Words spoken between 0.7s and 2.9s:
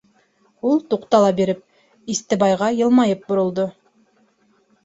туҡтала биреп, Истебайға